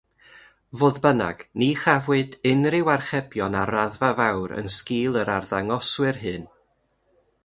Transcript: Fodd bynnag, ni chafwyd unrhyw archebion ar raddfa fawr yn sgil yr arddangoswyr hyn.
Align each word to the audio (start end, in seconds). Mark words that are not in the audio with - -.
Fodd 0.79 0.95
bynnag, 1.01 1.41
ni 1.63 1.67
chafwyd 1.81 2.37
unrhyw 2.51 2.89
archebion 2.95 3.57
ar 3.59 3.73
raddfa 3.75 4.09
fawr 4.21 4.55
yn 4.63 4.71
sgil 4.77 5.21
yr 5.25 5.33
arddangoswyr 5.35 6.19
hyn. 6.23 6.49